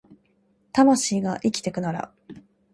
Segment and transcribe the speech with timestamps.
[0.73, 2.11] 魂が生きてくなら